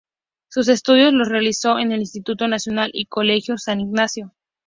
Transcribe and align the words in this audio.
Sus 0.49 0.67
estudios 0.67 1.13
los 1.13 1.27
realizó 1.29 1.77
en 1.77 1.91
el 1.91 1.99
Instituto 1.99 2.47
Nacional 2.47 2.89
y 2.91 3.05
Colegio 3.05 3.59
San 3.59 3.79
Ignacio. 3.81 4.33